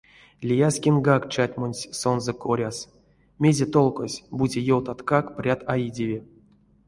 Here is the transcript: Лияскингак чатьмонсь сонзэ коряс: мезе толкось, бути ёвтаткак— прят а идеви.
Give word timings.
Лияскингак 0.47 1.23
чатьмонсь 1.33 1.87
сонзэ 1.99 2.33
коряс: 2.43 2.77
мезе 3.41 3.65
толкось, 3.75 4.21
бути 4.37 4.59
ёвтаткак— 4.75 5.25
прят 5.37 5.61
а 5.71 5.73
идеви. 5.87 6.19